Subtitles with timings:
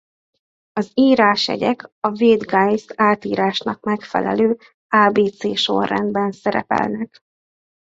[0.73, 7.21] Az írásjegyek a Wade-Giles átírásnak megfelelő ábécésorrendben szerepelnek.